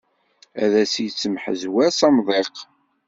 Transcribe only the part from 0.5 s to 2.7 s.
Ad as-yettemḥezwar s amḍiq.